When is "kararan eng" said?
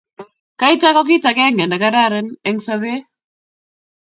1.81-2.59